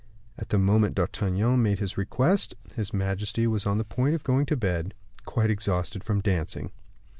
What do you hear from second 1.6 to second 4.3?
made his request, his majesty was on the point of